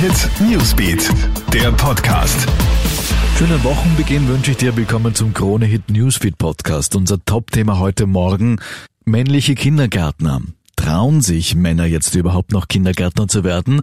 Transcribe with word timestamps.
Hit 0.00 0.30
Newsbeat, 0.48 1.10
der 1.52 1.72
Podcast. 1.72 2.46
Schönen 3.36 3.64
Wochenbeginn 3.64 4.28
wünsche 4.28 4.52
ich 4.52 4.56
dir. 4.56 4.76
Willkommen 4.76 5.12
zum 5.12 5.34
Krone 5.34 5.66
Hit 5.66 5.90
Newsfeed 5.90 6.38
Podcast. 6.38 6.94
Unser 6.94 7.18
Top-Thema 7.24 7.80
heute 7.80 8.06
Morgen. 8.06 8.60
Männliche 9.04 9.56
Kindergärtner. 9.56 10.42
Trauen 10.76 11.20
sich 11.20 11.56
Männer 11.56 11.84
jetzt 11.84 12.14
überhaupt 12.14 12.52
noch 12.52 12.68
Kindergärtner 12.68 13.26
zu 13.26 13.42
werden? 13.42 13.80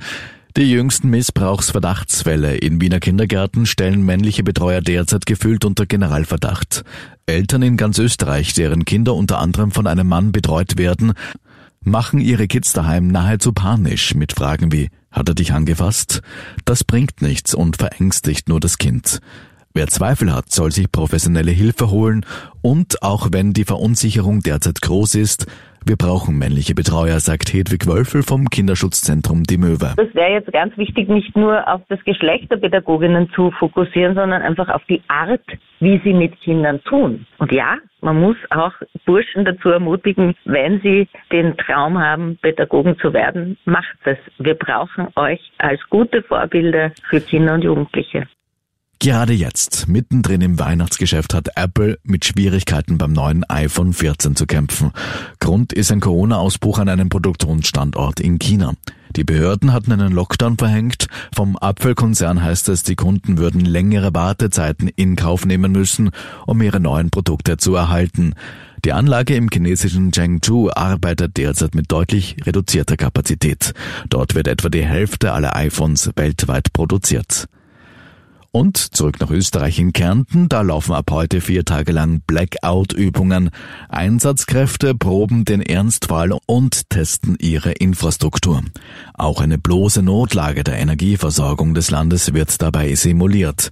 Die 0.55 0.71
jüngsten 0.71 1.09
Missbrauchsverdachtsfälle 1.09 2.55
in 2.55 2.79
Wiener 2.79 3.01
Kindergärten 3.01 3.65
stellen 3.65 4.05
männliche 4.05 4.43
Betreuer 4.43 4.79
derzeit 4.79 5.25
gefühlt 5.25 5.65
unter 5.65 5.85
Generalverdacht. 5.85 6.85
Eltern 7.25 7.61
in 7.61 7.75
ganz 7.75 7.99
Österreich, 7.99 8.53
deren 8.53 8.85
Kinder 8.85 9.15
unter 9.15 9.39
anderem 9.39 9.71
von 9.71 9.85
einem 9.85 10.07
Mann 10.07 10.31
betreut 10.31 10.77
werden, 10.77 11.11
machen 11.85 12.19
ihre 12.19 12.47
Kids 12.47 12.73
daheim 12.73 13.07
nahezu 13.07 13.53
panisch 13.53 14.15
mit 14.15 14.33
Fragen 14.33 14.71
wie 14.71 14.89
hat 15.11 15.29
er 15.29 15.35
dich 15.35 15.53
angefasst? 15.53 16.21
Das 16.65 16.83
bringt 16.83 17.21
nichts 17.21 17.53
und 17.53 17.77
verängstigt 17.77 18.49
nur 18.49 18.59
das 18.59 18.77
Kind. 18.77 19.21
Wer 19.73 19.87
Zweifel 19.87 20.33
hat, 20.33 20.51
soll 20.51 20.71
sich 20.71 20.91
professionelle 20.91 21.51
Hilfe 21.51 21.89
holen 21.89 22.25
und 22.61 23.01
auch 23.01 23.29
wenn 23.31 23.53
die 23.53 23.65
Verunsicherung 23.65 24.41
derzeit 24.41 24.81
groß 24.81 25.15
ist, 25.15 25.47
wir 25.85 25.97
brauchen 25.97 26.37
männliche 26.37 26.73
Betreuer, 26.73 27.19
sagt 27.19 27.53
Hedwig 27.53 27.85
Wölfel 27.87 28.23
vom 28.23 28.49
Kinderschutzzentrum 28.49 29.43
Die 29.43 29.57
Möwe. 29.57 29.93
Das 29.95 30.13
wäre 30.15 30.31
jetzt 30.31 30.51
ganz 30.51 30.75
wichtig, 30.77 31.07
nicht 31.09 31.35
nur 31.35 31.67
auf 31.67 31.81
das 31.89 32.03
Geschlecht 32.03 32.51
der 32.51 32.57
Pädagoginnen 32.57 33.29
zu 33.35 33.51
fokussieren, 33.51 34.15
sondern 34.15 34.41
einfach 34.41 34.69
auf 34.69 34.81
die 34.89 35.01
Art, 35.07 35.45
wie 35.79 36.01
sie 36.03 36.13
mit 36.13 36.39
Kindern 36.41 36.81
tun. 36.83 37.27
Und 37.37 37.51
ja, 37.51 37.77
man 38.01 38.19
muss 38.19 38.37
auch 38.49 38.73
Burschen 39.05 39.45
dazu 39.45 39.69
ermutigen, 39.69 40.35
wenn 40.45 40.81
sie 40.81 41.07
den 41.31 41.55
Traum 41.57 41.99
haben, 41.99 42.37
Pädagogen 42.41 42.97
zu 42.99 43.13
werden, 43.13 43.57
macht 43.65 43.97
es. 44.05 44.17
Wir 44.39 44.55
brauchen 44.55 45.07
euch 45.15 45.39
als 45.59 45.79
gute 45.89 46.23
Vorbilder 46.23 46.91
für 47.09 47.21
Kinder 47.21 47.53
und 47.53 47.63
Jugendliche. 47.63 48.27
Gerade 49.05 49.33
jetzt, 49.33 49.87
mittendrin 49.87 50.41
im 50.41 50.57
Weihnachtsgeschäft, 50.57 51.35
hat 51.35 51.49
Apple 51.55 51.99
mit 52.01 52.25
Schwierigkeiten 52.25 52.97
beim 52.97 53.13
neuen 53.13 53.43
iPhone 53.43 53.93
14 53.93 54.35
zu 54.35 54.47
kämpfen. 54.47 54.93
Grund 55.39 55.73
ist 55.73 55.91
ein 55.91 55.99
Corona-Ausbruch 55.99 56.79
an 56.79 56.89
einem 56.89 57.09
Produktionsstandort 57.09 58.19
in 58.19 58.39
China. 58.39 58.73
Die 59.15 59.23
Behörden 59.23 59.73
hatten 59.73 59.91
einen 59.91 60.11
Lockdown 60.11 60.57
verhängt. 60.57 61.05
Vom 61.35 61.55
Apfelkonzern 61.55 62.41
heißt 62.41 62.67
es, 62.69 62.81
die 62.81 62.95
Kunden 62.95 63.37
würden 63.37 63.61
längere 63.63 64.11
Wartezeiten 64.15 64.87
in 64.87 65.15
Kauf 65.15 65.45
nehmen 65.45 65.71
müssen, 65.71 66.09
um 66.47 66.59
ihre 66.63 66.79
neuen 66.79 67.11
Produkte 67.11 67.57
zu 67.57 67.75
erhalten. 67.75 68.33
Die 68.85 68.93
Anlage 68.93 69.35
im 69.35 69.49
chinesischen 69.53 70.13
Chengdu 70.13 70.71
arbeitet 70.71 71.37
derzeit 71.37 71.75
mit 71.75 71.91
deutlich 71.91 72.37
reduzierter 72.43 72.97
Kapazität. 72.97 73.75
Dort 74.09 74.33
wird 74.33 74.47
etwa 74.47 74.69
die 74.69 74.83
Hälfte 74.83 75.31
aller 75.33 75.55
iPhones 75.55 76.09
weltweit 76.15 76.73
produziert. 76.73 77.47
Und 78.55 78.77
zurück 78.77 79.19
nach 79.19 79.31
Österreich 79.31 79.79
in 79.79 79.91
Kärnten, 79.91 80.47
da 80.47 80.61
laufen 80.61 80.93
ab 80.93 81.11
heute 81.11 81.41
vier 81.41 81.65
Tage 81.65 81.91
lang 81.91 82.21
Blackout-Übungen. 82.25 83.49
Einsatzkräfte 83.89 84.95
proben 84.95 85.43
den 85.43 85.61
Ernstfall 85.61 86.31
und 86.45 86.89
testen 86.89 87.35
ihre 87.37 87.73
Infrastruktur. 87.73 88.63
Auch 89.13 89.41
eine 89.41 89.57
bloße 89.57 90.03
Notlage 90.03 90.63
der 90.63 90.77
Energieversorgung 90.77 91.73
des 91.73 91.91
Landes 91.91 92.33
wird 92.33 92.61
dabei 92.61 92.95
simuliert. 92.95 93.71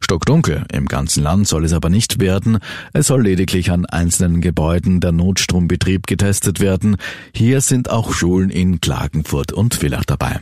Stockdunkel 0.00 0.64
im 0.72 0.86
ganzen 0.86 1.22
Land 1.22 1.46
soll 1.46 1.64
es 1.64 1.72
aber 1.72 1.88
nicht 1.88 2.18
werden. 2.18 2.58
Es 2.92 3.06
soll 3.06 3.22
lediglich 3.22 3.70
an 3.70 3.86
einzelnen 3.86 4.40
Gebäuden 4.40 4.98
der 4.98 5.12
Notstrombetrieb 5.12 6.08
getestet 6.08 6.58
werden. 6.58 6.96
Hier 7.32 7.60
sind 7.60 7.88
auch 7.88 8.12
Schulen 8.12 8.50
in 8.50 8.80
Klagenfurt 8.80 9.52
und 9.52 9.76
Villach 9.76 10.04
dabei. 10.04 10.40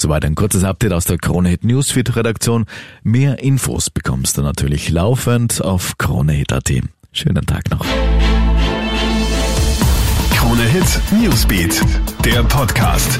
Soweit 0.00 0.24
ein 0.24 0.34
kurzes 0.34 0.64
Update 0.64 0.94
aus 0.94 1.04
der 1.04 1.18
Kronehit 1.18 1.62
Newsfeed 1.62 2.16
Redaktion. 2.16 2.64
Mehr 3.02 3.40
Infos 3.40 3.90
bekommst 3.90 4.38
du 4.38 4.42
natürlich 4.42 4.88
laufend 4.88 5.62
auf 5.62 5.98
kronehit.at. 5.98 6.72
Schönen 7.12 7.44
Tag 7.44 7.70
noch. 7.70 7.84
Krone 10.30 10.62
Hit 10.62 11.00
Newsbeat, 11.12 11.82
der 12.24 12.42
Podcast. 12.44 13.18